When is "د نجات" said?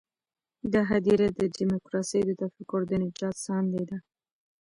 2.87-3.35